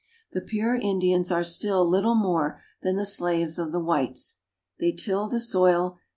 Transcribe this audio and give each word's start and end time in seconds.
The 0.31 0.41
pure 0.41 0.73
Indians 0.73 1.29
are 1.31 1.43
still 1.43 1.87
little 1.87 2.15
more 2.15 2.59
than 2.81 2.95
the 2.95 3.05
slaves 3.05 3.59
of 3.59 3.71
the 3.71 3.79
whites. 3.79 4.37
They 4.79 4.93
till 4.93 5.27
the 5.27 5.39
soil. 5.39 5.99